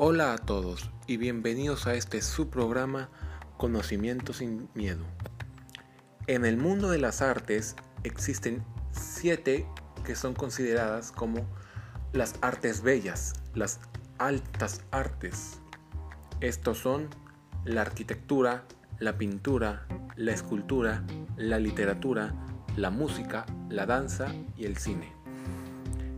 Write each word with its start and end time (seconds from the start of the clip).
Hola 0.00 0.32
a 0.32 0.38
todos 0.38 0.92
y 1.08 1.16
bienvenidos 1.16 1.88
a 1.88 1.94
este 1.94 2.22
subprograma 2.22 3.08
Conocimiento 3.56 4.32
sin 4.32 4.68
Miedo. 4.72 5.04
En 6.28 6.44
el 6.44 6.56
mundo 6.56 6.88
de 6.88 6.98
las 6.98 7.20
artes 7.20 7.74
existen 8.04 8.64
siete 8.92 9.66
que 10.04 10.14
son 10.14 10.34
consideradas 10.34 11.10
como 11.10 11.48
las 12.12 12.36
artes 12.42 12.82
bellas, 12.82 13.32
las 13.54 13.80
altas 14.18 14.82
artes. 14.92 15.58
Estos 16.40 16.78
son 16.78 17.08
la 17.64 17.80
arquitectura, 17.80 18.66
la 19.00 19.18
pintura, 19.18 19.88
la 20.14 20.30
escultura, 20.30 21.02
la 21.36 21.58
literatura, 21.58 22.36
la 22.76 22.90
música, 22.90 23.46
la 23.68 23.84
danza 23.84 24.32
y 24.56 24.64
el 24.64 24.76
cine. 24.76 25.12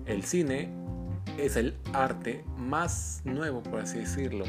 El 0.05 0.23
cine 0.23 0.80
es 1.39 1.57
el 1.57 1.77
arte 1.93 2.45
más 2.57 3.23
nuevo, 3.25 3.63
por 3.63 3.81
así 3.81 3.99
decirlo. 3.99 4.45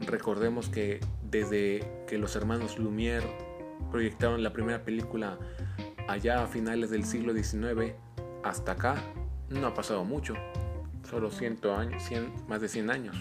Recordemos 0.00 0.68
que 0.68 1.00
desde 1.30 2.04
que 2.06 2.18
los 2.18 2.36
hermanos 2.36 2.78
Lumière 2.78 3.26
proyectaron 3.90 4.42
la 4.42 4.52
primera 4.52 4.84
película 4.84 5.38
allá 6.06 6.42
a 6.42 6.46
finales 6.46 6.90
del 6.90 7.04
siglo 7.04 7.34
XIX 7.34 7.94
hasta 8.42 8.72
acá, 8.72 9.02
no 9.50 9.66
ha 9.66 9.74
pasado 9.74 10.04
mucho, 10.04 10.34
solo 11.08 11.30
100 11.30 11.58
años, 11.66 12.02
más 12.48 12.60
de 12.60 12.68
100 12.68 12.90
años. 12.90 13.16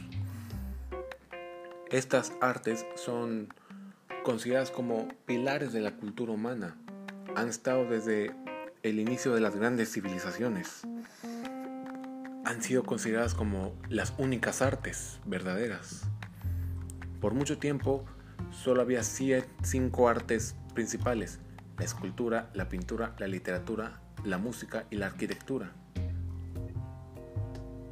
Estas 1.90 2.34
artes 2.42 2.86
son 2.96 3.54
consideradas 4.24 4.72
como 4.72 5.08
pilares 5.26 5.72
de 5.72 5.82
la 5.82 5.96
cultura 5.96 6.34
humana. 6.34 6.78
Han 7.36 7.48
estado 7.50 7.86
desde 7.86 8.36
el 8.84 9.00
inicio 9.00 9.34
de 9.34 9.42
las 9.42 9.56
grandes 9.56 9.92
civilizaciones 9.92 10.86
han 12.48 12.62
sido 12.62 12.84
consideradas 12.84 13.34
como 13.34 13.74
las 13.90 14.14
únicas 14.18 14.62
artes 14.62 15.20
verdaderas. 15.26 16.04
Por 17.20 17.34
mucho 17.34 17.58
tiempo 17.58 18.06
solo 18.52 18.82
había 18.82 19.04
cinco 19.04 20.08
artes 20.08 20.56
principales, 20.74 21.40
la 21.78 21.84
escultura, 21.84 22.50
la 22.54 22.70
pintura, 22.70 23.14
la 23.20 23.28
literatura, 23.28 24.00
la 24.24 24.38
música 24.38 24.86
y 24.90 24.96
la 24.96 25.08
arquitectura. 25.08 25.74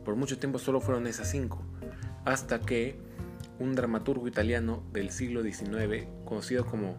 Por 0.06 0.16
mucho 0.16 0.40
tiempo 0.40 0.58
solo 0.58 0.80
fueron 0.80 1.06
esas 1.06 1.30
cinco, 1.30 1.62
hasta 2.24 2.62
que 2.62 2.98
un 3.60 3.76
dramaturgo 3.76 4.26
italiano 4.26 4.84
del 4.94 5.12
siglo 5.12 5.44
XIX, 5.44 6.08
conocido 6.24 6.66
como 6.66 6.96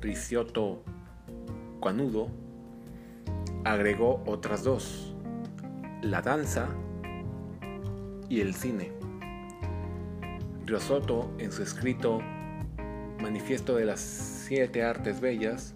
Ricciotto 0.00 0.82
Canudo, 1.80 2.30
agregó 3.64 4.24
otras 4.26 4.64
dos, 4.64 5.14
la 6.02 6.20
danza 6.20 6.68
y 8.28 8.40
el 8.40 8.54
cine. 8.54 8.92
Riosoto, 10.64 11.32
en 11.38 11.52
su 11.52 11.62
escrito 11.62 12.20
Manifiesto 13.22 13.76
de 13.76 13.84
las 13.84 14.00
Siete 14.00 14.82
Artes 14.82 15.20
Bellas, 15.20 15.74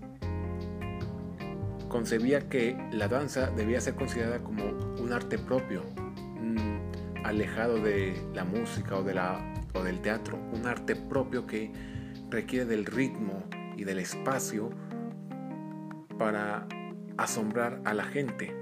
concebía 1.89 2.49
que 2.49 2.77
la 2.93 3.09
danza 3.09 3.51
debía 3.51 3.81
ser 3.81 3.95
considerada 3.95 4.43
como 4.43 4.65
un 5.01 5.13
arte 5.13 5.39
propio, 5.39 5.83
alejado 7.25 7.79
de 7.81 8.21
la 8.35 8.45
música 8.45 8.97
o, 8.97 9.05
o 9.79 9.85
del 9.85 10.01
teatro, 10.01 10.39
un 10.53 10.67
arte 10.67 10.97
propio 10.97 11.47
que 11.47 11.73
requiere 12.31 12.65
del 12.65 12.87
ritmo 12.87 13.45
y 13.77 13.85
del 13.85 13.99
espacio 13.99 14.71
para 16.19 16.67
asombrar 17.17 17.81
a 17.85 17.95
la 17.95 18.05
gente. 18.05 18.55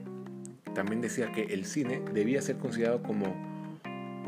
También 0.75 1.01
decía 1.01 1.33
que 1.33 1.45
el 1.45 1.65
cine 1.65 2.03
debía 2.13 2.43
ser 2.43 2.59
considerado 2.59 3.03
como 3.03 3.48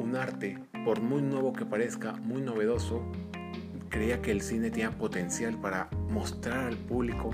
un 0.01 0.17
arte, 0.17 0.59
por 0.85 1.01
muy 1.01 1.21
nuevo 1.21 1.53
que 1.53 1.67
parezca, 1.67 2.13
muy 2.13 2.41
novedoso, 2.41 3.03
creía 3.91 4.23
que 4.23 4.31
el 4.31 4.41
cine 4.41 4.71
tenía 4.71 4.91
potencial 4.91 5.61
para 5.61 5.91
mostrar 6.09 6.61
al 6.61 6.77
público 6.77 7.31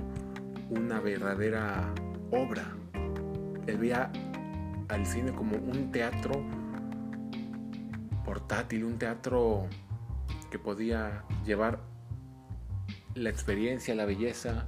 una 0.71 1.01
verdadera 1.01 1.95
obra. 2.33 2.77
Él 3.67 3.79
veía 3.79 4.11
al 4.89 5.07
cine 5.07 5.33
como 5.33 5.57
un 5.57 5.93
teatro 5.93 6.45
portátil, 8.25 8.85
un 8.85 8.99
teatro 8.99 9.69
que 10.51 10.59
podía 10.59 11.25
llevar 11.45 11.81
la 13.15 13.31
experiencia, 13.31 13.95
la 13.95 14.07
belleza 14.07 14.67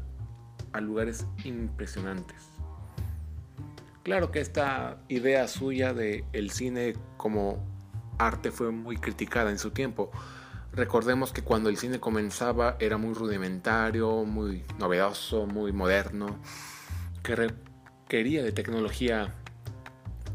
a 0.73 0.81
lugares 0.81 1.27
impresionantes. 1.45 2.49
Claro 4.05 4.31
que 4.31 4.41
esta 4.41 4.99
idea 5.09 5.49
suya 5.49 5.93
de 5.93 6.25
el 6.33 6.51
cine 6.51 6.95
como 7.17 7.78
arte 8.19 8.51
fue 8.51 8.71
muy 8.71 8.97
criticada 8.97 9.51
en 9.51 9.59
su 9.59 9.71
tiempo. 9.71 10.11
Recordemos 10.73 11.33
que 11.33 11.43
cuando 11.43 11.71
el 11.71 11.77
cine 11.77 11.99
comenzaba 11.99 12.77
era 12.79 12.99
muy 12.99 13.15
rudimentario, 13.15 14.25
muy 14.25 14.65
novedoso, 14.79 15.47
muy 15.47 15.73
moderno, 15.73 16.39
que 17.23 17.37
requería 17.37 18.43
de 18.43 18.53
tecnología 18.53 19.35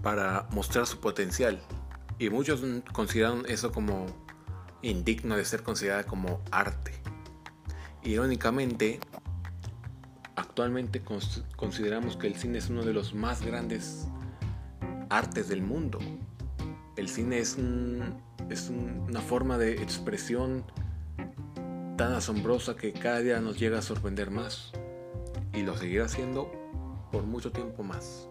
para 0.02 0.48
mostrar 0.52 0.86
su 0.88 1.00
potencial. 1.00 1.62
Y 2.20 2.30
muchos 2.30 2.64
consideraron 2.92 3.46
eso 3.48 3.72
como 3.72 4.06
indigno 4.82 5.38
de 5.38 5.46
ser 5.46 5.64
considerada 5.64 6.04
como 6.04 6.42
arte. 6.52 6.94
Irónicamente, 8.04 9.00
actualmente 10.36 11.02
consideramos 11.56 12.18
que 12.18 12.28
el 12.28 12.36
cine 12.36 12.58
es 12.58 12.70
uno 12.70 12.84
de 12.84 12.94
los 12.94 13.14
más 13.14 13.42
grandes 13.44 14.08
artes 15.10 15.48
del 15.48 15.62
mundo. 15.62 16.00
El 17.04 17.10
cine 17.10 17.40
es, 17.40 17.58
una 17.58 19.20
forma 19.20 19.58
de 19.58 19.74
expresión 19.74 20.64
tan 21.98 22.14
asombrosa 22.14 22.78
que 22.78 22.94
cada 22.94 23.20
día 23.20 23.42
nos 23.42 23.60
llega 23.60 23.80
a 23.80 23.82
sorprender 23.82 24.32
más 24.32 24.72
y 25.52 25.64
lo 25.64 25.76
seguirá 25.76 26.06
haciendo 26.06 26.50
por 27.12 27.24
mucho 27.24 27.52
tiempo 27.52 27.84
más. 27.84 28.30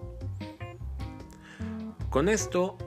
Con 2.09 2.31
esto 2.31 2.79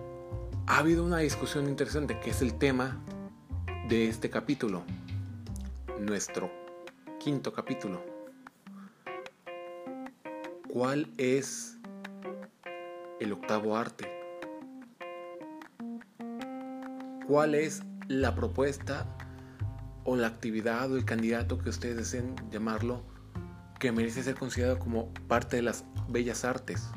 ha 0.66 0.80
habido 0.80 1.06
una 1.06 1.20
discusión 1.20 1.70
interesante 1.70 2.20
que 2.20 2.32
es 2.32 2.42
el 2.42 2.56
tema 2.56 3.00
de 3.88 4.10
este 4.10 4.32
capítulo, 4.32 4.82
nuestro 6.00 6.50
quinto 7.20 7.54
capítulo. 7.54 8.04
¿Cuál 10.68 11.14
es 11.20 11.78
el 13.20 13.34
octavo 13.34 13.78
arte? 13.78 14.25
Cuál 17.28 17.56
es 17.56 17.84
la 18.08 18.36
propuesta 18.36 19.06
o 20.04 20.16
la 20.16 20.28
actividad 20.28 20.92
o 20.92 20.98
el 20.98 21.06
candidato 21.06 21.58
que 21.58 21.70
ustedes 21.70 21.98
deseen 21.98 22.36
llamarlo 22.52 23.04
que 23.80 23.92
merece 23.92 24.24
ser 24.24 24.36
considerado 24.36 24.80
como 24.80 25.14
parte 25.28 25.58
de 25.58 25.62
las 25.62 25.86
bellas 26.08 26.46
artes. 26.46 26.90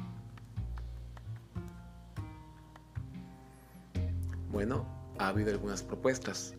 Bueno, 4.50 4.86
ha 5.18 5.28
habido 5.28 5.50
algunas 5.50 5.82
propuestas. 5.82 6.54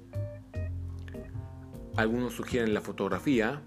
Algunos 1.96 2.34
sugieren 2.34 2.74
la 2.74 2.82
fotografía, 2.82 3.62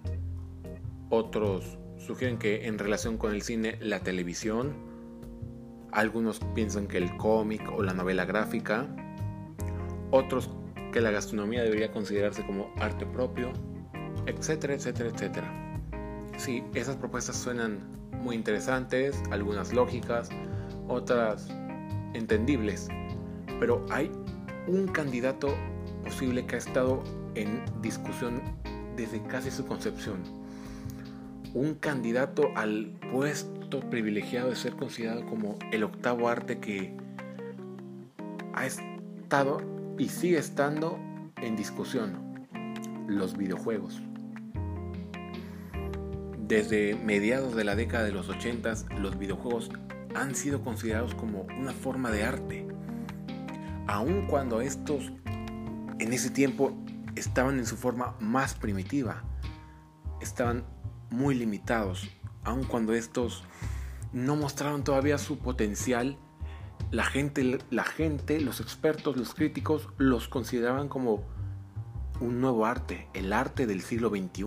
otros 1.11 1.79
sugieren 1.99 2.39
que 2.39 2.67
en 2.67 2.79
relación 2.79 3.19
con 3.19 3.33
el 3.33 3.43
cine 3.43 3.79
la 3.81 4.01
televisión, 4.01 4.75
algunos 5.91 6.41
piensan 6.55 6.87
que 6.87 6.99
el 6.99 7.17
cómic 7.17 7.71
o 7.71 7.83
la 7.83 7.93
novela 7.93 8.25
gráfica, 8.25 8.87
otros 10.13 10.49
que 10.93 11.01
la 11.01 11.11
gastronomía 11.11 11.65
debería 11.65 11.91
considerarse 11.91 12.47
como 12.47 12.73
arte 12.79 13.05
propio, 13.07 13.53
etcétera, 14.27 14.75
etcétera, 14.75 15.09
etcétera. 15.09 15.81
Sí, 16.37 16.63
esas 16.75 16.97
propuestas 16.97 17.37
suenan 17.37 17.81
muy 18.13 18.37
interesantes, 18.37 19.21
algunas 19.31 19.73
lógicas, 19.73 20.29
otras 20.87 21.49
entendibles, 22.15 22.89
pero 23.59 23.85
hay 23.91 24.13
un 24.69 24.87
candidato 24.87 25.49
posible 26.05 26.47
que 26.47 26.57
ha 26.57 26.59
estado 26.59 27.03
en 27.35 27.65
discusión 27.81 28.41
desde 28.97 29.23
casi 29.23 29.51
su 29.51 29.67
concepción. 29.67 30.23
Un 31.55 31.75
candidato 31.75 32.51
al 32.55 32.99
puesto 33.13 33.81
privilegiado 33.81 34.51
de 34.51 34.57
ser 34.57 34.77
considerado 34.77 35.25
como 35.27 35.59
el 35.71 35.85
octavo 35.85 36.29
arte 36.29 36.59
que 36.59 36.95
ha 38.55 38.67
estado 38.67 39.61
y 39.99 40.09
sigue 40.09 40.39
estando 40.39 40.99
en 41.37 41.57
discusión, 41.57 42.49
los 43.07 43.37
videojuegos. 43.37 44.01
Desde 46.39 46.95
mediados 46.95 47.55
de 47.55 47.65
la 47.65 47.75
década 47.75 48.05
de 48.05 48.13
los 48.13 48.29
80, 48.29 48.75
los 48.99 49.19
videojuegos 49.19 49.71
han 50.15 50.35
sido 50.35 50.63
considerados 50.63 51.15
como 51.15 51.47
una 51.59 51.73
forma 51.73 52.11
de 52.11 52.25
arte, 52.25 52.69
aun 53.87 54.27
cuando 54.27 54.61
estos 54.61 55.13
en 55.99 56.13
ese 56.13 56.31
tiempo 56.31 56.73
estaban 57.15 57.59
en 57.59 57.67
su 57.67 57.77
forma 57.77 58.17
más 58.21 58.55
primitiva, 58.55 59.23
estaban 60.21 60.65
muy 61.11 61.35
limitados, 61.35 62.09
aun 62.45 62.65
cuando 62.65 62.95
estos 62.95 63.45
no 64.13 64.37
mostraron 64.37 64.85
todavía 64.85 65.19
su 65.19 65.39
potencial 65.39 66.19
la 66.93 67.05
gente, 67.05 67.59
la 67.71 67.85
gente, 67.85 68.39
los 68.39 68.61
expertos, 68.61 69.17
los 69.17 69.35
críticos 69.35 69.89
los 69.97 70.29
consideraban 70.29 70.91
como 70.91 71.25
un 72.21 72.43
nuevo 72.43 72.67
arte, 72.67 73.09
el 73.15 73.33
arte 73.33 73.67
del 73.67 73.81
siglo 73.81 74.11
XXI. 74.11 74.45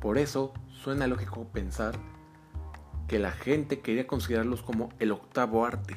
Por 0.00 0.18
eso 0.18 0.52
suena 0.82 1.06
lógico 1.06 1.44
pensar 1.52 1.94
que 3.06 3.20
la 3.20 3.30
gente 3.30 3.80
quería 3.80 4.08
considerarlos 4.08 4.60
como 4.62 4.88
el 4.98 5.12
octavo 5.12 5.64
arte. 5.64 5.96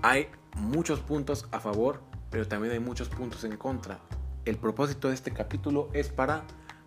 Hay 0.00 0.28
muchos 0.54 1.00
puntos 1.00 1.48
a 1.50 1.58
favor, 1.58 2.00
pero 2.30 2.46
también 2.46 2.72
hay 2.72 2.80
muchos 2.80 3.08
puntos 3.08 3.42
en 3.42 3.56
contra. 3.56 3.98
El 4.44 4.56
propósito 4.56 5.08
de 5.08 5.14
este 5.14 5.32
capítulo 5.32 5.90
es 5.92 6.10
para 6.10 6.44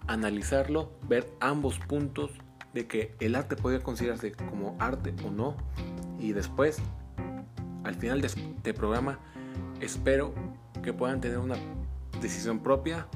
analizarlo, 0.08 0.90
ver 1.10 1.30
ambos 1.42 1.80
puntos 1.80 2.32
de 2.74 2.88
que 2.88 3.16
el 3.20 3.36
arte 3.36 3.56
podría 3.56 3.82
considerarse 3.82 4.32
como 4.32 4.76
arte 4.80 5.14
o 5.26 5.32
no. 5.32 5.56
Y 6.20 6.34
después, 6.34 6.80
al 7.84 7.96
final 7.96 8.22
de 8.22 8.28
este 8.28 8.74
programa, 8.74 9.20
espero 9.80 10.34
que 10.84 10.94
puedan 10.94 11.22
tener 11.22 11.38
una 11.38 11.56
decisión 12.22 12.60
propia 12.60 13.08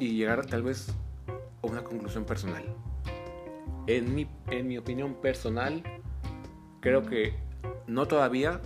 y 0.00 0.12
llegar 0.12 0.46
tal 0.46 0.62
vez 0.62 0.94
a 1.62 1.66
una 1.66 1.82
conclusión 1.82 2.24
personal. 2.24 2.64
En 3.86 4.14
mi, 4.14 4.28
en 4.50 4.68
mi 4.68 4.78
opinión 4.78 5.14
personal, 5.14 5.82
creo 6.80 7.02
que 7.02 7.34
no 7.86 8.06
todavía, 8.06 8.60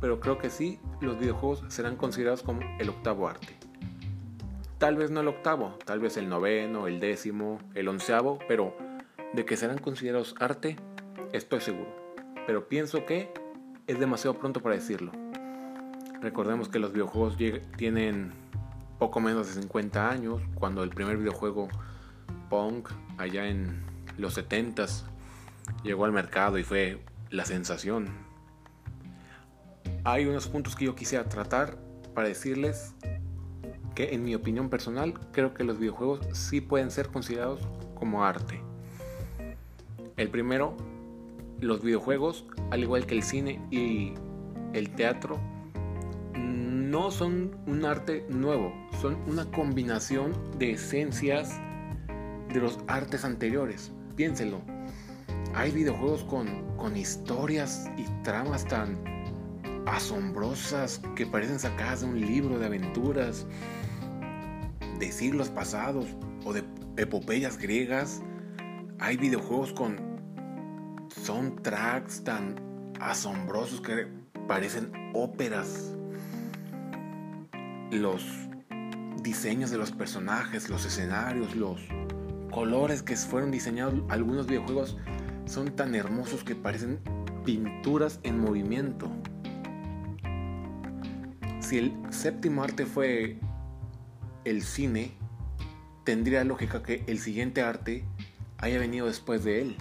pero 0.00 0.20
creo 0.20 0.38
que 0.38 0.48
sí, 0.48 0.78
los 1.00 1.18
videojuegos 1.18 1.64
serán 1.68 1.96
considerados 1.96 2.42
como 2.42 2.60
el 2.78 2.88
octavo 2.88 3.28
arte. 3.28 3.59
Tal 4.80 4.96
vez 4.96 5.10
no 5.10 5.20
el 5.20 5.28
octavo, 5.28 5.76
tal 5.84 6.00
vez 6.00 6.16
el 6.16 6.30
noveno, 6.30 6.86
el 6.86 7.00
décimo, 7.00 7.58
el 7.74 7.86
onceavo, 7.86 8.38
pero 8.48 8.74
de 9.34 9.44
que 9.44 9.58
serán 9.58 9.76
considerados 9.76 10.34
arte, 10.40 10.76
estoy 11.34 11.60
seguro. 11.60 11.94
Pero 12.46 12.66
pienso 12.66 13.04
que 13.04 13.30
es 13.86 14.00
demasiado 14.00 14.38
pronto 14.38 14.62
para 14.62 14.76
decirlo. 14.76 15.12
Recordemos 16.22 16.70
que 16.70 16.78
los 16.78 16.94
videojuegos 16.94 17.36
tienen 17.76 18.32
poco 18.98 19.20
menos 19.20 19.54
de 19.54 19.60
50 19.60 20.08
años, 20.08 20.40
cuando 20.54 20.82
el 20.82 20.88
primer 20.88 21.18
videojuego 21.18 21.68
Punk, 22.48 22.88
allá 23.18 23.48
en 23.48 23.84
los 24.16 24.38
70s, 24.38 25.02
llegó 25.82 26.06
al 26.06 26.12
mercado 26.12 26.56
y 26.56 26.64
fue 26.64 27.02
la 27.28 27.44
sensación. 27.44 28.08
Hay 30.04 30.24
unos 30.24 30.48
puntos 30.48 30.74
que 30.74 30.86
yo 30.86 30.94
quisiera 30.94 31.28
tratar 31.28 31.76
para 32.14 32.28
decirles 32.28 32.94
en 34.14 34.24
mi 34.24 34.34
opinión 34.34 34.70
personal 34.70 35.14
creo 35.32 35.54
que 35.54 35.64
los 35.64 35.78
videojuegos 35.78 36.20
sí 36.32 36.60
pueden 36.60 36.90
ser 36.90 37.08
considerados 37.08 37.60
como 37.94 38.24
arte. 38.24 38.60
El 40.16 40.28
primero, 40.28 40.76
los 41.60 41.82
videojuegos, 41.82 42.46
al 42.70 42.82
igual 42.82 43.06
que 43.06 43.14
el 43.14 43.22
cine 43.22 43.60
y 43.70 44.14
el 44.72 44.90
teatro, 44.90 45.38
no 46.34 47.10
son 47.10 47.56
un 47.66 47.84
arte 47.84 48.26
nuevo, 48.28 48.72
son 49.00 49.16
una 49.26 49.44
combinación 49.50 50.32
de 50.58 50.72
esencias 50.72 51.60
de 52.52 52.60
los 52.60 52.78
artes 52.88 53.24
anteriores. 53.24 53.92
Piénsenlo, 54.16 54.60
hay 55.54 55.70
videojuegos 55.70 56.24
con, 56.24 56.76
con 56.76 56.96
historias 56.96 57.88
y 57.96 58.04
tramas 58.22 58.66
tan 58.66 58.98
asombrosas 59.86 61.00
que 61.16 61.26
parecen 61.26 61.58
sacadas 61.58 62.00
de 62.00 62.06
un 62.06 62.20
libro 62.20 62.58
de 62.58 62.66
aventuras 62.66 63.46
de 65.00 65.10
siglos 65.10 65.48
pasados 65.48 66.06
o 66.44 66.52
de 66.52 66.62
epopeyas 66.96 67.58
griegas. 67.58 68.22
Hay 68.98 69.16
videojuegos 69.16 69.72
con 69.72 69.98
soundtracks 71.24 72.22
tan 72.22 72.54
asombrosos 73.00 73.80
que 73.80 74.06
parecen 74.46 74.92
óperas. 75.14 75.96
Los 77.90 78.24
diseños 79.22 79.70
de 79.70 79.78
los 79.78 79.90
personajes, 79.90 80.68
los 80.68 80.84
escenarios, 80.84 81.56
los 81.56 81.80
colores 82.50 83.02
que 83.02 83.16
fueron 83.16 83.50
diseñados 83.50 83.94
algunos 84.08 84.46
videojuegos 84.46 84.98
son 85.46 85.74
tan 85.74 85.94
hermosos 85.94 86.44
que 86.44 86.54
parecen 86.54 87.00
pinturas 87.44 88.20
en 88.22 88.38
movimiento. 88.38 89.10
Si 91.60 91.78
el 91.78 91.96
séptimo 92.10 92.62
arte 92.62 92.84
fue 92.84 93.38
el 94.50 94.62
cine, 94.62 95.12
tendría 96.04 96.44
lógica 96.44 96.82
que 96.82 97.04
el 97.06 97.18
siguiente 97.18 97.62
arte 97.62 98.04
haya 98.58 98.78
venido 98.78 99.06
después 99.06 99.44
de 99.44 99.62
él. 99.62 99.76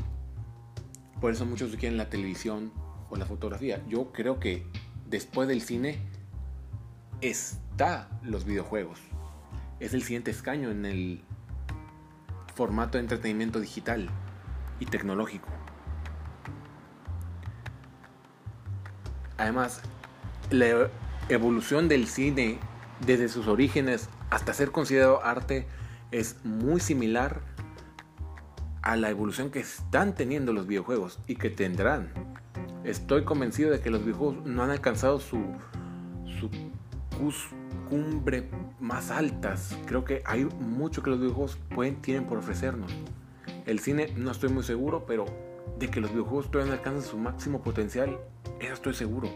Por 1.19 1.31
eso 1.31 1.45
muchos 1.45 1.75
quieren 1.75 1.97
la 1.97 2.09
televisión 2.09 2.71
o 3.09 3.15
la 3.15 3.25
fotografía. 3.25 3.83
Yo 3.87 4.11
creo 4.11 4.39
que 4.39 4.65
después 5.07 5.47
del 5.47 5.61
cine 5.61 5.99
está 7.21 8.09
los 8.23 8.45
videojuegos. 8.45 8.99
Es 9.79 9.93
el 9.93 10.03
siguiente 10.03 10.31
escaño 10.31 10.69
en 10.69 10.85
el 10.85 11.23
formato 12.55 12.97
de 12.97 13.03
entretenimiento 13.03 13.59
digital 13.59 14.09
y 14.79 14.85
tecnológico. 14.85 15.47
Además, 19.37 19.81
la 20.51 20.89
evolución 21.29 21.87
del 21.87 22.07
cine 22.07 22.59
desde 23.05 23.29
sus 23.29 23.47
orígenes 23.47 24.09
hasta 24.29 24.53
ser 24.53 24.71
considerado 24.71 25.23
arte 25.23 25.67
es 26.11 26.37
muy 26.43 26.79
similar 26.79 27.41
a 28.81 28.95
la 28.95 29.09
evolución 29.09 29.51
que 29.51 29.59
están 29.59 30.15
teniendo 30.15 30.53
los 30.53 30.67
videojuegos 30.67 31.19
y 31.27 31.35
que 31.35 31.49
tendrán. 31.49 32.11
Estoy 32.83 33.23
convencido 33.23 33.71
de 33.71 33.81
que 33.81 33.89
los 33.89 34.01
videojuegos 34.03 34.45
no 34.45 34.63
han 34.63 34.69
alcanzado 34.69 35.19
su, 35.19 35.43
cumbre 37.89 38.49
más 38.79 39.11
altas. 39.11 39.77
Creo 39.85 40.05
que 40.05 40.21
hay 40.25 40.45
mucho 40.45 41.03
que 41.03 41.09
los 41.09 41.19
videojuegos 41.19 41.57
pueden, 41.73 42.01
tienen 42.01 42.25
por 42.25 42.37
ofrecernos. 42.37 42.91
El 43.65 43.79
cine 43.79 44.13
no 44.15 44.31
estoy 44.31 44.49
muy 44.49 44.63
seguro, 44.63 45.05
pero 45.05 45.25
de 45.77 45.89
que 45.89 45.99
los 45.99 46.11
videojuegos 46.11 46.49
todavía 46.49 46.73
no 46.73 46.79
alcanzan 46.79 47.03
su 47.03 47.17
máximo 47.17 47.61
potencial, 47.61 48.17
eso 48.59 48.73
estoy 48.73 48.93
seguro. 48.93 49.29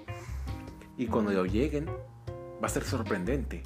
Y 0.97 1.07
cuando 1.07 1.45
lleguen, 1.45 1.87
va 1.87 2.67
a 2.67 2.69
ser 2.69 2.83
sorprendente. 2.83 3.63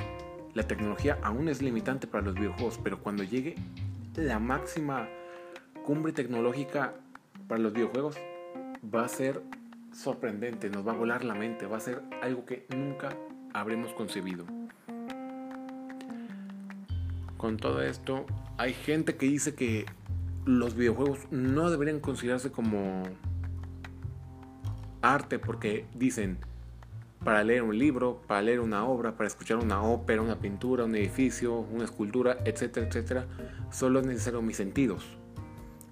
La 0.57 0.63
tecnología 0.63 1.19
aún 1.21 1.49
es 1.49 1.61
limitante 1.61 2.07
para 2.07 2.23
los 2.23 2.33
videojuegos, 2.33 2.79
pero 2.83 2.99
cuando 2.99 3.21
llegue 3.21 3.53
la 4.15 4.39
máxima 4.39 5.07
cumbre 5.85 6.13
tecnológica 6.13 6.95
para 7.47 7.61
los 7.61 7.73
videojuegos, 7.73 8.15
va 8.83 9.05
a 9.05 9.07
ser 9.07 9.43
sorprendente, 9.93 10.71
nos 10.71 10.87
va 10.87 10.93
a 10.93 10.95
volar 10.95 11.23
la 11.23 11.35
mente, 11.35 11.67
va 11.67 11.77
a 11.77 11.79
ser 11.79 12.01
algo 12.23 12.43
que 12.45 12.65
nunca 12.75 13.15
habremos 13.53 13.93
concebido. 13.93 14.45
Con 17.37 17.57
todo 17.57 17.83
esto, 17.83 18.25
hay 18.57 18.73
gente 18.73 19.15
que 19.15 19.27
dice 19.27 19.53
que 19.53 19.85
los 20.45 20.73
videojuegos 20.73 21.19
no 21.29 21.69
deberían 21.69 21.99
considerarse 21.99 22.51
como 22.51 23.03
arte 25.03 25.37
porque 25.37 25.85
dicen, 25.93 26.39
para 27.23 27.43
leer 27.43 27.63
un 27.63 27.77
libro, 27.77 28.21
para 28.27 28.41
leer 28.41 28.59
una 28.59 28.85
obra, 28.85 29.15
para 29.15 29.27
escuchar 29.27 29.57
una 29.57 29.81
ópera, 29.81 30.21
una 30.21 30.39
pintura, 30.39 30.85
un 30.85 30.95
edificio, 30.95 31.59
una 31.59 31.85
escultura, 31.85 32.37
etcétera, 32.45 32.87
etcétera, 32.87 33.25
solo 33.71 33.99
es 33.99 34.05
necesario 34.05 34.41
mis 34.41 34.57
sentidos. 34.57 35.03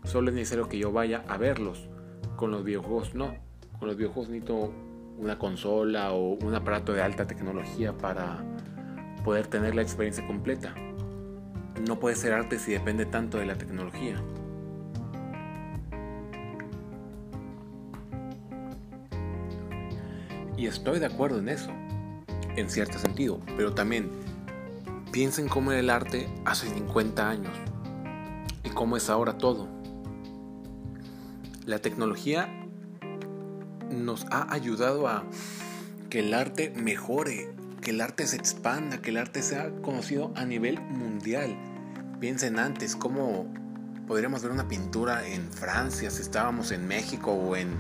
Solo 0.04 0.30
es 0.30 0.36
necesario 0.36 0.70
que 0.70 0.78
yo 0.78 0.92
vaya 0.92 1.24
a 1.28 1.38
verlos. 1.38 1.90
Con 2.36 2.52
los 2.52 2.64
videojuegos 2.64 3.16
no. 3.16 3.36
Con 3.80 3.88
los 3.88 3.98
videojuegos 3.98 4.30
necesito 4.30 4.72
una 5.18 5.40
consola 5.40 6.12
o 6.12 6.34
un 6.34 6.54
aparato 6.54 6.94
de 6.94 7.02
alta 7.02 7.26
tecnología 7.26 7.94
para 7.98 8.44
poder 9.24 9.48
tener 9.48 9.74
la 9.74 9.82
experiencia 9.82 10.26
completa. 10.28 10.76
No 11.88 12.00
puede 12.00 12.16
ser 12.16 12.34
arte 12.34 12.60
si 12.60 12.72
depende 12.72 13.06
tanto 13.06 13.38
de 13.38 13.46
la 13.46 13.56
tecnología. 13.56 14.22
Y 20.58 20.68
estoy 20.68 21.00
de 21.00 21.06
acuerdo 21.06 21.40
en 21.40 21.50
eso, 21.50 21.72
en 22.56 22.70
cierto 22.70 22.98
sentido, 22.98 23.40
pero 23.58 23.74
también 23.74 24.10
piensen 25.12 25.48
cómo 25.48 25.72
era 25.72 25.80
el 25.80 25.90
arte 25.90 26.30
hace 26.46 26.68
50 26.70 27.30
años 27.30 27.54
y 28.64 28.70
cómo 28.70 28.98
es 28.98 29.10
ahora 29.10 29.38
todo. 29.38 29.68
La 31.66 31.80
tecnología 31.80 32.50
nos 33.90 34.26
ha 34.32 34.54
ayudado 34.54 35.08
a 35.08 35.24
que 36.10 36.20
el 36.20 36.34
arte 36.34 36.72
mejore, 36.76 37.50
que 37.82 37.92
el 37.92 38.02
arte 38.02 38.28
se 38.28 38.36
expanda, 38.36 39.02
que 39.02 39.10
el 39.10 39.18
arte 39.18 39.42
sea 39.42 39.72
conocido 39.82 40.32
a 40.36 40.46
nivel 40.46 40.80
mundial. 40.80 41.56
Piensen 42.20 42.60
antes 42.60 42.96
cómo 42.96 43.48
podríamos 44.08 44.42
ver 44.44 44.52
una 44.52 44.68
pintura 44.68 45.28
en 45.28 45.52
Francia 45.52 46.10
si 46.10 46.22
estábamos 46.22 46.72
en 46.72 46.88
México 46.88 47.32
o 47.32 47.56
en 47.56 47.76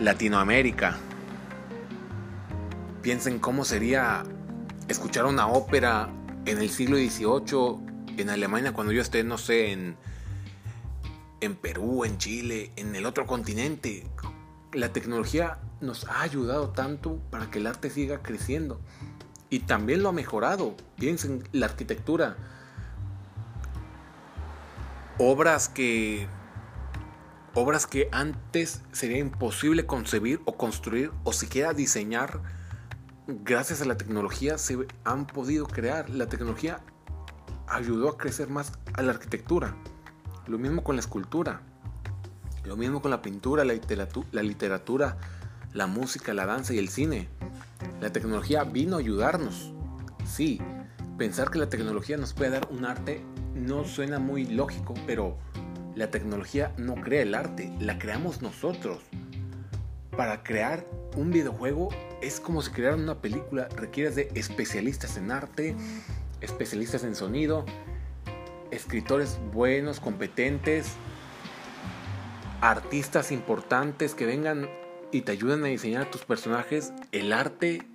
Latinoamérica. 0.00 0.96
Piensen 3.06 3.38
cómo 3.38 3.64
sería 3.64 4.24
escuchar 4.88 5.26
una 5.26 5.46
ópera 5.46 6.08
en 6.44 6.58
el 6.58 6.68
siglo 6.68 6.96
XVIII 6.96 8.16
en 8.16 8.30
Alemania 8.30 8.72
cuando 8.72 8.92
yo 8.92 9.00
esté, 9.00 9.22
no 9.22 9.38
sé, 9.38 9.70
en, 9.70 9.96
en 11.40 11.54
Perú, 11.54 12.04
en 12.04 12.18
Chile, 12.18 12.72
en 12.74 12.96
el 12.96 13.06
otro 13.06 13.24
continente. 13.24 14.08
La 14.72 14.92
tecnología 14.92 15.60
nos 15.80 16.08
ha 16.08 16.22
ayudado 16.22 16.70
tanto 16.70 17.20
para 17.30 17.48
que 17.48 17.60
el 17.60 17.68
arte 17.68 17.90
siga 17.90 18.24
creciendo. 18.24 18.80
Y 19.50 19.60
también 19.60 20.02
lo 20.02 20.08
ha 20.08 20.12
mejorado. 20.12 20.74
Piensen, 20.96 21.48
la 21.52 21.66
arquitectura. 21.66 22.36
Obras 25.18 25.68
que 25.68 26.26
obras 27.54 27.86
que 27.86 28.08
antes 28.10 28.82
sería 28.90 29.18
imposible 29.18 29.86
concebir 29.86 30.40
o 30.44 30.56
construir 30.56 31.12
o 31.22 31.32
siquiera 31.32 31.72
diseñar, 31.72 32.40
gracias 33.26 33.82
a 33.82 33.84
la 33.84 33.96
tecnología 33.96 34.58
se 34.58 34.78
han 35.04 35.26
podido 35.26 35.66
crear. 35.66 36.10
La 36.10 36.28
tecnología 36.28 36.80
ayudó 37.66 38.10
a 38.10 38.16
crecer 38.16 38.48
más 38.48 38.72
a 38.94 39.02
la 39.02 39.12
arquitectura. 39.12 39.74
Lo 40.46 40.58
mismo 40.58 40.82
con 40.84 40.96
la 40.96 41.00
escultura. 41.00 41.60
Lo 42.64 42.76
mismo 42.76 43.00
con 43.00 43.10
la 43.10 43.22
pintura, 43.22 43.64
la 43.64 43.74
literatura, 44.42 45.16
la, 45.72 45.86
música, 45.86 46.34
la 46.34 46.46
danza 46.46 46.74
y 46.74 46.78
el 46.78 46.88
cine. 46.88 47.28
La 48.00 48.10
tecnología 48.10 48.64
vino 48.64 48.96
a 48.96 49.00
ayudarnos. 49.00 49.72
Sí, 50.24 50.60
pensar 51.16 51.50
que 51.50 51.58
la 51.58 51.68
tecnología 51.68 52.16
nos 52.16 52.32
puede 52.32 52.50
dar 52.50 52.68
un 52.70 52.84
arte 52.84 53.24
no 53.54 53.84
suena 53.84 54.18
muy 54.18 54.44
lógico, 54.44 54.94
pero 55.06 55.38
la 55.94 56.10
tecnología 56.10 56.74
no 56.76 56.94
crea 56.96 57.22
el 57.22 57.34
arte, 57.34 57.72
la 57.80 57.98
creamos 57.98 58.42
nosotros. 58.42 59.02
Para 60.10 60.42
crear 60.42 60.86
un 61.16 61.30
videojuego 61.30 61.88
es 62.20 62.40
como 62.40 62.62
si 62.62 62.70
crearan 62.70 63.00
una 63.00 63.20
película, 63.20 63.68
requieres 63.68 64.16
de 64.16 64.30
especialistas 64.34 65.16
en 65.16 65.30
arte, 65.30 65.76
especialistas 66.40 67.04
en 67.04 67.14
sonido, 67.14 67.64
escritores 68.70 69.38
buenos, 69.52 70.00
competentes, 70.00 70.92
artistas 72.60 73.32
importantes 73.32 74.14
que 74.14 74.26
vengan 74.26 74.68
y 75.12 75.22
te 75.22 75.32
ayuden 75.32 75.64
a 75.64 75.68
diseñar 75.68 76.10
tus 76.10 76.24
personajes. 76.24 76.92
El 77.12 77.32
arte, 77.32 77.86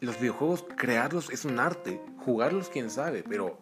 los 0.00 0.20
videojuegos, 0.20 0.64
crearlos 0.76 1.30
es 1.30 1.44
un 1.44 1.58
arte, 1.58 2.00
jugarlos 2.18 2.68
quién 2.68 2.90
sabe, 2.90 3.24
pero 3.28 3.58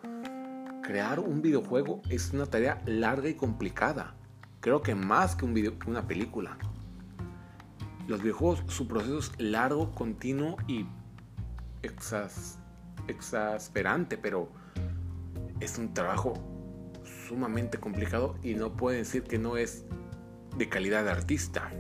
crear 0.82 1.20
un 1.20 1.42
videojuego 1.42 2.02
es 2.08 2.32
una 2.32 2.46
tarea 2.46 2.82
larga 2.87 3.28
y 3.28 3.34
complicada. 3.34 4.14
Creo 4.61 4.82
que 4.82 4.94
más 4.94 5.37
que, 5.37 5.44
un 5.44 5.54
video, 5.54 5.75
una 5.87 6.06
película. 6.06 6.56
Los 8.06 8.20
videojuegos, 8.20 8.62
su 8.66 8.87
proceso 8.87 9.18
es 9.18 9.32
largo, 9.38 9.90
continuo 9.92 10.56
y 10.68 10.87
exasperante, 13.06 14.18
pero 14.18 14.50
es 15.61 15.78
un 15.78 15.94
trabajo 15.94 16.34
sumamente 17.28 17.78
complicado 17.78 18.37
y 18.42 18.54
no 18.54 18.76
puede 18.76 18.99
decir 18.99 19.23
que 19.23 19.38
no 19.38 19.56
es 19.56 19.84
de 20.58 20.68
calidad 20.68 21.04
de 21.04 21.11
artista. 21.12 21.70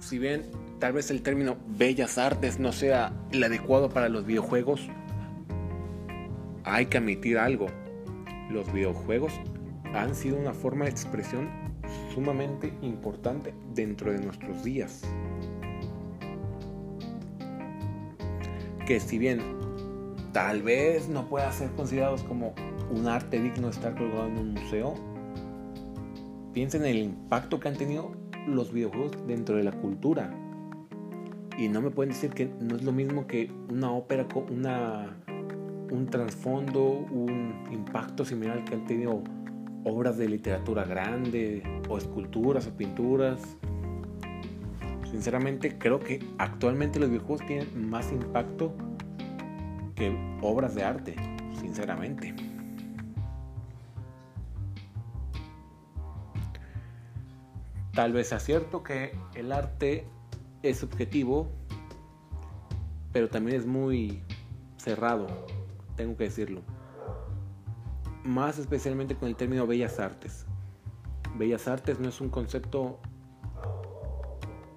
Si 0.00 0.18
bien 0.18 0.50
tal 0.78 0.94
vez 0.94 1.10
el 1.10 1.22
término 1.22 1.58
bellas 1.66 2.16
artes 2.16 2.58
no 2.58 2.72
sea 2.72 3.12
el 3.32 3.44
adecuado 3.44 3.90
para 3.90 4.08
los 4.08 4.24
videojuegos, 4.24 4.88
hay 6.64 6.86
que 6.86 6.96
admitir 6.96 7.38
algo. 7.38 7.66
Los 8.50 8.72
videojuegos 8.72 9.34
han 9.94 10.14
sido 10.14 10.38
una 10.38 10.54
forma 10.54 10.86
de 10.86 10.90
expresión 10.90 11.50
sumamente 12.18 12.72
importante 12.82 13.54
dentro 13.74 14.10
de 14.10 14.18
nuestros 14.18 14.64
días. 14.64 15.02
Que 18.84 18.98
si 18.98 19.18
bien 19.18 19.40
tal 20.32 20.62
vez 20.62 21.08
no 21.08 21.28
pueda 21.28 21.52
ser 21.52 21.70
considerados 21.76 22.24
como 22.24 22.54
un 22.90 23.06
arte 23.06 23.40
digno 23.40 23.68
de 23.68 23.72
estar 23.72 23.94
colgado 23.94 24.26
en 24.26 24.36
un 24.36 24.54
museo, 24.54 24.94
piensen 26.52 26.82
en 26.82 26.88
el 26.88 26.98
impacto 27.04 27.60
que 27.60 27.68
han 27.68 27.76
tenido 27.76 28.10
los 28.48 28.72
videojuegos 28.72 29.12
dentro 29.28 29.56
de 29.56 29.62
la 29.62 29.72
cultura. 29.72 30.34
Y 31.56 31.68
no 31.68 31.80
me 31.80 31.90
pueden 31.90 32.12
decir 32.12 32.30
que 32.30 32.46
no 32.46 32.74
es 32.74 32.82
lo 32.82 32.90
mismo 32.90 33.28
que 33.28 33.48
una 33.70 33.92
ópera, 33.92 34.26
una 34.50 35.16
un 35.90 36.06
trasfondo, 36.06 36.84
un 36.84 37.64
impacto 37.70 38.24
similar 38.24 38.64
que 38.64 38.74
han 38.74 38.86
tenido 38.86 39.22
obras 39.88 40.16
de 40.18 40.28
literatura 40.28 40.84
grande, 40.84 41.62
o 41.88 41.98
esculturas, 41.98 42.66
o 42.66 42.76
pinturas. 42.76 43.56
Sinceramente 45.10 45.78
creo 45.78 46.00
que 46.00 46.24
actualmente 46.38 46.98
los 46.98 47.08
videojuegos 47.08 47.46
tienen 47.46 47.88
más 47.88 48.12
impacto 48.12 48.74
que 49.94 50.14
obras 50.42 50.74
de 50.74 50.84
arte, 50.84 51.16
sinceramente. 51.58 52.34
Tal 57.94 58.12
vez 58.12 58.28
sea 58.28 58.38
cierto 58.38 58.82
que 58.82 59.12
el 59.34 59.50
arte 59.50 60.06
es 60.62 60.78
subjetivo, 60.78 61.50
pero 63.12 63.28
también 63.28 63.56
es 63.56 63.66
muy 63.66 64.22
cerrado 64.76 65.26
tengo 65.98 66.16
que 66.16 66.24
decirlo. 66.24 66.62
Más 68.24 68.58
especialmente 68.58 69.16
con 69.16 69.28
el 69.28 69.36
término 69.36 69.66
bellas 69.66 69.98
artes. 69.98 70.46
Bellas 71.36 71.68
artes 71.68 72.00
no 72.00 72.08
es 72.08 72.20
un 72.20 72.28
concepto 72.28 72.98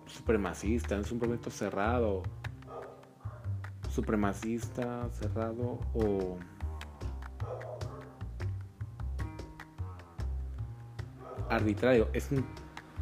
supremacista, 0.06 0.98
es 0.98 1.12
un 1.12 1.20
concepto 1.20 1.50
cerrado, 1.50 2.24
supremacista, 3.90 5.10
cerrado 5.14 5.80
o 5.94 6.38
arbitrario. 11.50 12.08
Es 12.14 12.32
un 12.32 12.46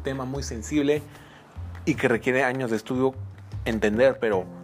tema 0.02 0.24
muy 0.24 0.42
sensible 0.42 1.02
y 1.84 1.94
que 1.94 2.08
requiere 2.08 2.44
años 2.44 2.70
de 2.70 2.76
estudio 2.76 3.14
entender, 3.64 4.18
pero 4.20 4.59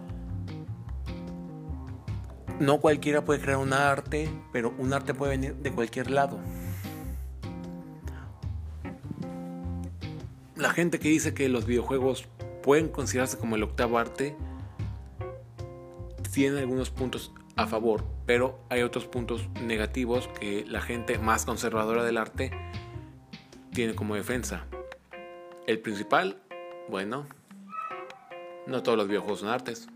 no 2.60 2.80
cualquiera 2.80 3.24
puede 3.24 3.40
crear 3.40 3.58
un 3.58 3.72
arte, 3.72 4.28
pero 4.52 4.74
un 4.78 4.92
arte 4.92 5.14
puede 5.14 5.32
venir 5.32 5.54
de 5.56 5.72
cualquier 5.72 6.10
lado. 6.10 6.38
La 10.56 10.70
gente 10.70 10.98
que 10.98 11.08
dice 11.08 11.34
que 11.34 11.48
los 11.48 11.66
videojuegos 11.66 12.26
pueden 12.62 12.88
considerarse 12.88 13.38
como 13.38 13.56
el 13.56 13.62
octavo 13.62 13.98
arte, 13.98 14.36
tiene 16.32 16.58
algunos 16.58 16.90
puntos 16.90 17.32
a 17.56 17.66
favor, 17.66 18.04
pero 18.26 18.58
hay 18.68 18.82
otros 18.82 19.06
puntos 19.06 19.48
negativos 19.62 20.28
que 20.38 20.66
la 20.66 20.82
gente 20.82 21.18
más 21.18 21.46
conservadora 21.46 22.04
del 22.04 22.18
arte 22.18 22.50
tiene 23.72 23.94
como 23.94 24.14
defensa. 24.14 24.66
El 25.66 25.78
principal, 25.80 26.42
bueno, 26.90 27.26
no 28.66 28.82
todos 28.82 28.98
los 28.98 29.08
videojuegos 29.08 29.40
son 29.40 29.48
artes. 29.48 29.88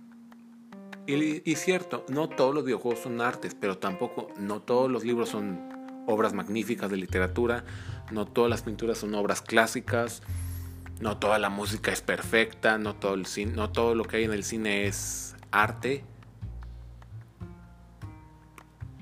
Y, 1.16 1.56
cierto, 1.56 2.04
no 2.08 2.28
todos 2.28 2.54
los 2.54 2.64
videojuegos 2.64 3.00
son 3.00 3.20
artes, 3.20 3.56
pero 3.58 3.78
tampoco, 3.78 4.28
no 4.38 4.62
todos 4.62 4.88
los 4.88 5.04
libros 5.04 5.30
son 5.30 5.58
obras 6.06 6.34
magníficas 6.34 6.88
de 6.88 6.96
literatura, 6.96 7.64
no 8.12 8.26
todas 8.26 8.48
las 8.48 8.62
pinturas 8.62 8.98
son 8.98 9.14
obras 9.16 9.42
clásicas, 9.42 10.22
no 11.00 11.18
toda 11.18 11.40
la 11.40 11.50
música 11.50 11.90
es 11.90 12.00
perfecta, 12.00 12.78
no 12.78 12.94
todo, 12.94 13.14
el 13.14 13.26
cine, 13.26 13.52
no 13.52 13.70
todo 13.70 13.96
lo 13.96 14.04
que 14.04 14.18
hay 14.18 14.24
en 14.24 14.32
el 14.32 14.44
cine 14.44 14.86
es 14.86 15.34
arte. 15.50 16.04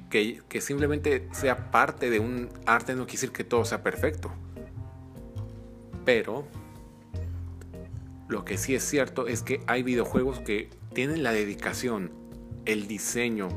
Que, 0.09 0.41
que 0.49 0.63
simplemente 0.63 1.29
sea 1.33 1.71
parte 1.71 2.09
de 2.09 2.21
un 2.21 2.49
arte 2.65 2.95
no 2.95 3.05
quiere 3.05 3.13
decir 3.13 3.33
que 3.33 3.45
todo 3.45 3.67
sea 3.67 3.83
perfecto. 3.83 4.33
Pero 6.07 6.49
lo 8.29 8.47
que 8.47 8.57
sí 8.57 8.75
es 8.75 8.83
cierto 8.83 9.27
es 9.27 9.43
que 9.43 9.61
hay 9.67 9.83
videojuegos 9.83 10.41
que 10.41 10.71
tienen 10.95 11.23
la 11.23 11.33
dedicación, 11.33 12.11
el 12.65 12.89
diseño, 12.89 13.49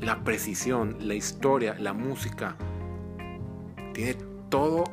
la 0.00 0.24
precisión, 0.24 0.96
la 1.00 1.14
historia, 1.14 1.76
la 1.78 1.92
música. 1.92 2.56
Tiene 3.92 4.16
todos 4.48 4.88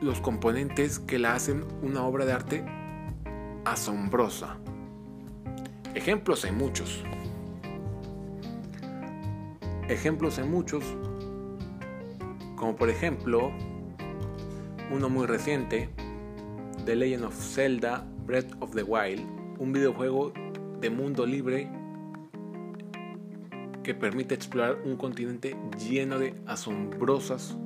los 0.00 0.20
componentes 0.20 0.98
que 0.98 1.18
la 1.18 1.34
hacen 1.34 1.64
una 1.82 2.02
obra 2.02 2.24
de 2.24 2.32
arte 2.32 2.64
asombrosa. 3.64 4.58
Ejemplos 5.94 6.44
hay 6.44 6.52
muchos. 6.52 7.04
Ejemplos 9.88 10.38
hay 10.38 10.48
muchos. 10.48 10.84
Como 12.56 12.76
por 12.76 12.88
ejemplo, 12.88 13.52
uno 14.90 15.08
muy 15.08 15.26
reciente, 15.26 15.88
The 16.84 16.96
Legend 16.96 17.24
of 17.24 17.34
Zelda 17.34 18.06
Breath 18.26 18.52
of 18.60 18.74
the 18.74 18.82
Wild, 18.82 19.20
un 19.58 19.72
videojuego 19.72 20.32
de 20.82 20.90
mundo 20.90 21.24
libre 21.24 21.70
que 23.82 23.94
permite 23.94 24.34
explorar 24.34 24.78
un 24.84 24.96
continente 24.96 25.56
lleno 25.78 26.18
de 26.18 26.34
asombrosas 26.46 27.56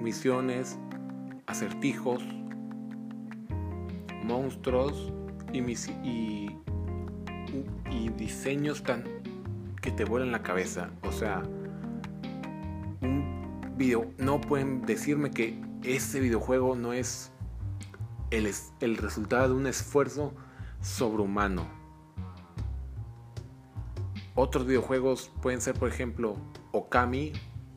misiones, 0.00 0.78
acertijos, 1.46 2.22
monstruos 4.22 5.12
y, 5.52 5.58
y, 7.90 8.08
diseños 8.16 8.82
tan 8.82 9.04
que 9.80 9.90
te 9.90 10.04
vuelan 10.04 10.30
la 10.32 10.42
cabeza. 10.42 10.90
O 11.02 11.12
sea, 11.12 11.42
un 13.00 13.74
video, 13.76 14.10
no 14.18 14.40
pueden 14.40 14.82
decirme 14.82 15.30
que 15.30 15.58
ese 15.82 16.20
videojuego 16.20 16.76
no 16.76 16.92
es 16.92 17.32
el 18.30 18.96
resultado 18.96 19.48
de 19.48 19.54
un 19.54 19.66
esfuerzo 19.66 20.34
sobrehumano. 20.80 21.83
Otros 24.34 24.66
videojuegos 24.66 25.30
pueden 25.42 25.60
ser, 25.60 25.74
por 25.74 25.88
ejemplo, 25.88 26.36
Okami, 26.72 27.32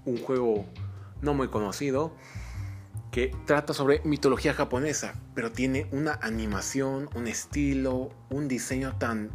un 0.06 0.18
juego 0.18 0.66
no 1.22 1.34
muy 1.34 1.50
conocido, 1.50 2.16
que 3.12 3.36
trata 3.46 3.74
sobre 3.74 4.02
mitología 4.04 4.54
japonesa, 4.54 5.14
pero 5.36 5.52
tiene 5.52 5.88
una 5.92 6.20
animación, 6.22 7.10
un 7.16 7.28
estilo, 7.28 8.10
un 8.30 8.48
diseño 8.48 8.98
tan 8.98 9.32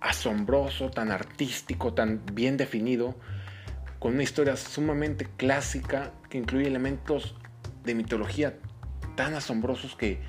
asombroso, 0.00 0.90
tan 0.90 1.10
artístico, 1.10 1.94
tan 1.94 2.22
bien 2.32 2.56
definido, 2.56 3.14
con 3.98 4.14
una 4.14 4.22
historia 4.22 4.56
sumamente 4.56 5.26
clásica 5.36 6.12
que 6.28 6.38
incluye 6.38 6.66
elementos 6.66 7.34
de 7.82 7.94
mitología 7.94 8.58
tan 9.14 9.34
asombrosos 9.34 9.96
que 9.96 10.20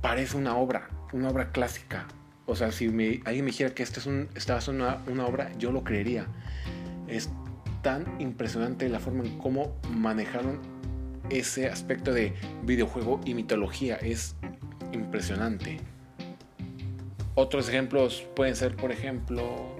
parece 0.00 0.36
una 0.36 0.56
obra, 0.56 0.88
una 1.12 1.28
obra 1.30 1.50
clásica. 1.50 2.06
O 2.46 2.54
sea, 2.54 2.70
si 2.70 2.86
alguien 2.86 3.44
me 3.44 3.50
dijera 3.50 3.74
que 3.74 3.82
esta 3.82 4.00
es 4.00 4.06
un, 4.06 4.28
esta 4.34 4.56
es 4.56 4.68
una, 4.68 5.02
una 5.08 5.26
obra, 5.26 5.52
yo 5.58 5.72
lo 5.72 5.82
creería. 5.82 6.26
Es 7.08 7.28
tan 7.82 8.20
impresionante 8.20 8.88
la 8.88 9.00
forma 9.00 9.24
en 9.24 9.36
cómo 9.38 9.76
manejaron 9.90 10.60
ese 11.28 11.68
aspecto 11.68 12.12
de 12.12 12.34
videojuego 12.64 13.20
y 13.24 13.34
mitología. 13.34 13.96
Es 13.96 14.36
impresionante. 14.92 15.80
Otros 17.34 17.68
ejemplos 17.68 18.24
pueden 18.34 18.54
ser, 18.54 18.76
por 18.76 18.92
ejemplo, 18.92 19.76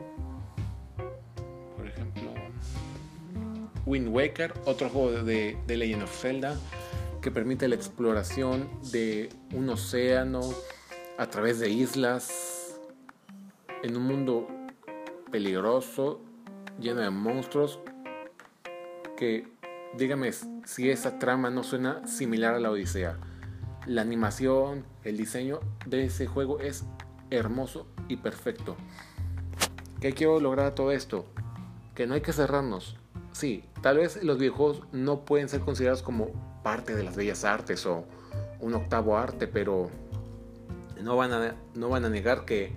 por 1.76 1.86
ejemplo, 1.86 2.32
Wind 3.86 4.08
Waker, 4.08 4.52
otro 4.64 4.90
juego 4.90 5.22
de, 5.22 5.56
de 5.66 5.76
Legend 5.76 6.02
of 6.02 6.20
Zelda 6.20 6.56
que 7.26 7.32
permite 7.32 7.66
la 7.66 7.74
exploración 7.74 8.68
de 8.92 9.30
un 9.52 9.68
océano 9.68 10.42
a 11.18 11.28
través 11.28 11.58
de 11.58 11.70
islas 11.70 12.55
en 13.82 13.96
un 13.96 14.02
mundo 14.04 14.46
peligroso, 15.30 16.20
lleno 16.78 17.00
de 17.00 17.10
monstruos, 17.10 17.78
que 19.16 19.48
dígame 19.96 20.30
si 20.64 20.90
esa 20.90 21.18
trama 21.18 21.50
no 21.50 21.62
suena 21.62 22.06
similar 22.06 22.54
a 22.54 22.60
la 22.60 22.70
Odisea. 22.70 23.18
La 23.86 24.02
animación, 24.02 24.84
el 25.04 25.16
diseño 25.16 25.60
de 25.86 26.04
ese 26.04 26.26
juego 26.26 26.60
es 26.60 26.84
hermoso 27.30 27.86
y 28.08 28.16
perfecto. 28.16 28.76
¿Qué 30.00 30.12
quiero 30.12 30.40
lograr 30.40 30.74
todo 30.74 30.92
esto? 30.92 31.26
Que 31.94 32.06
no 32.06 32.14
hay 32.14 32.20
que 32.20 32.32
cerrarnos. 32.32 32.96
Sí, 33.32 33.64
tal 33.82 33.98
vez 33.98 34.22
los 34.22 34.38
videojuegos 34.38 34.82
no 34.92 35.24
pueden 35.24 35.48
ser 35.48 35.60
considerados 35.60 36.02
como 36.02 36.30
parte 36.62 36.94
de 36.94 37.04
las 37.04 37.16
bellas 37.16 37.44
artes 37.44 37.86
o 37.86 38.04
un 38.60 38.74
octavo 38.74 39.16
arte, 39.16 39.46
pero 39.46 39.90
no 41.02 41.16
van 41.16 41.32
a, 41.32 41.54
no 41.74 41.88
van 41.88 42.04
a 42.04 42.08
negar 42.08 42.44
que 42.44 42.72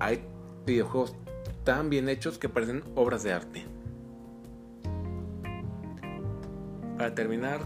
hay 0.00 0.24
videojuegos 0.66 1.16
tan 1.64 1.90
bien 1.90 2.08
hechos 2.08 2.38
que 2.38 2.48
parecen 2.48 2.84
obras 2.94 3.22
de 3.22 3.32
arte. 3.32 3.64
Para 6.96 7.14
terminar, 7.14 7.60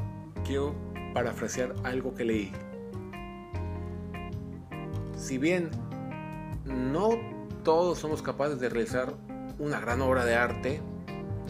quiero 0.44 0.74
parafrasear 1.14 1.74
algo 1.84 2.14
que 2.14 2.24
leí. 2.24 2.52
Si 5.16 5.36
bien 5.36 5.70
no 6.64 7.10
todos 7.64 7.98
somos 7.98 8.22
capaces 8.22 8.60
de 8.60 8.68
realizar 8.68 9.12
una 9.58 9.80
gran 9.80 10.00
obra 10.00 10.24
de 10.24 10.36
arte, 10.36 10.80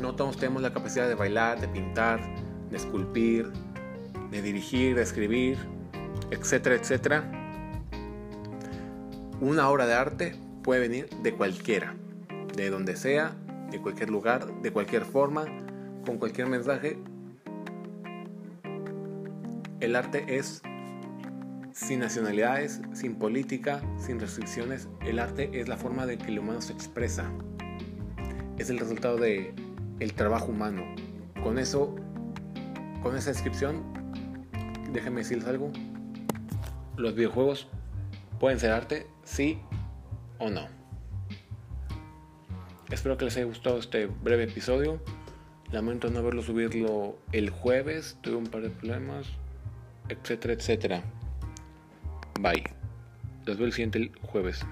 no 0.00 0.14
todos 0.14 0.36
tenemos 0.36 0.62
la 0.62 0.72
capacidad 0.72 1.06
de 1.08 1.14
bailar, 1.14 1.60
de 1.60 1.68
pintar, 1.68 2.20
de 2.70 2.76
esculpir, 2.76 3.52
de 4.30 4.42
dirigir, 4.42 4.96
de 4.96 5.02
escribir, 5.02 5.58
etcétera, 6.30 6.76
etcétera. 6.76 7.30
Una 9.40 9.68
obra 9.68 9.86
de 9.86 9.94
arte 9.94 10.47
puede 10.68 10.86
venir 10.86 11.08
de 11.22 11.32
cualquiera, 11.32 11.94
de 12.54 12.68
donde 12.68 12.94
sea, 12.94 13.34
de 13.70 13.80
cualquier 13.80 14.10
lugar, 14.10 14.60
de 14.60 14.70
cualquier 14.70 15.06
forma, 15.06 15.46
con 16.04 16.18
cualquier 16.18 16.46
mensaje. 16.46 16.98
El 19.80 19.96
arte 19.96 20.36
es 20.36 20.60
sin 21.72 22.00
nacionalidades, 22.00 22.82
sin 22.92 23.14
política, 23.14 23.80
sin 23.96 24.20
restricciones. 24.20 24.90
El 25.06 25.20
arte 25.20 25.58
es 25.58 25.68
la 25.68 25.78
forma 25.78 26.04
de 26.04 26.18
que 26.18 26.26
el 26.26 26.38
humano 26.38 26.60
se 26.60 26.74
expresa. 26.74 27.32
Es 28.58 28.68
el 28.68 28.78
resultado 28.78 29.16
de 29.16 29.54
el 30.00 30.12
trabajo 30.12 30.48
humano. 30.48 30.84
Con 31.42 31.58
eso, 31.58 31.96
con 33.02 33.16
esa 33.16 33.30
descripción, 33.30 33.84
déjenme 34.92 35.22
decirles 35.22 35.48
algo. 35.48 35.72
Los 36.98 37.14
videojuegos 37.14 37.68
pueden 38.38 38.60
ser 38.60 38.72
arte, 38.72 39.06
sí 39.24 39.62
o 40.38 40.50
no. 40.50 40.66
Espero 42.90 43.18
que 43.18 43.26
les 43.26 43.36
haya 43.36 43.46
gustado 43.46 43.78
este 43.78 44.06
breve 44.06 44.44
episodio. 44.44 45.00
Lamento 45.70 46.08
no 46.10 46.20
haberlo 46.20 46.42
subirlo 46.42 47.18
el 47.32 47.50
jueves, 47.50 48.16
tuve 48.22 48.36
un 48.36 48.46
par 48.46 48.62
de 48.62 48.70
problemas, 48.70 49.26
etcétera, 50.08 50.54
etcétera. 50.54 51.02
Bye. 52.40 52.64
Los 53.44 53.58
veo 53.58 53.66
el 53.66 53.72
siguiente 53.72 54.10
jueves. 54.22 54.64